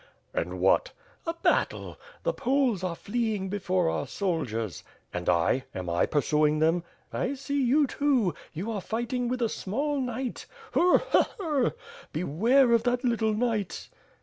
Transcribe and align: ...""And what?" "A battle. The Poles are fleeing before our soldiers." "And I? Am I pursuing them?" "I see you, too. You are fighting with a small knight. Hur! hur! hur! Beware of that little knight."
...""And 0.33 0.59
what?" 0.59 0.93
"A 1.27 1.35
battle. 1.43 1.99
The 2.23 2.33
Poles 2.33 2.83
are 2.83 2.95
fleeing 2.95 3.49
before 3.49 3.87
our 3.87 4.07
soldiers." 4.07 4.83
"And 5.13 5.29
I? 5.29 5.65
Am 5.75 5.91
I 5.91 6.07
pursuing 6.07 6.57
them?" 6.57 6.83
"I 7.13 7.35
see 7.35 7.63
you, 7.63 7.85
too. 7.85 8.33
You 8.51 8.71
are 8.71 8.81
fighting 8.81 9.27
with 9.27 9.43
a 9.43 9.47
small 9.47 9.99
knight. 10.01 10.47
Hur! 10.73 10.97
hur! 10.97 11.25
hur! 11.37 11.73
Beware 12.13 12.71
of 12.71 12.81
that 12.81 13.03
little 13.03 13.35
knight." 13.35 13.89